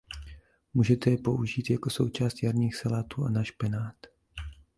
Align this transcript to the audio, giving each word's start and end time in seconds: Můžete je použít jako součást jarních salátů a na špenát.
Můžete 0.73 1.09
je 1.11 1.17
použít 1.17 1.69
jako 1.69 1.89
součást 1.89 2.43
jarních 2.43 2.75
salátů 2.75 3.23
a 3.25 3.29
na 3.29 3.43
špenát. 3.43 3.95